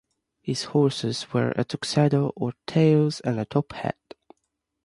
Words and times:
His 0.41 0.63
horses 0.63 1.31
wear 1.31 1.51
a 1.51 1.63
tuxedo 1.63 2.33
or 2.35 2.53
tails 2.65 3.19
and 3.19 3.39
a 3.39 3.45
top 3.45 3.73
hat. 3.73 4.15